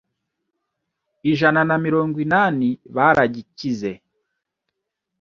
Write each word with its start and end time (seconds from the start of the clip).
ijana 1.31 1.59
namirongo 1.67 2.17
inani 2.25 2.69
baragikize 2.95 3.91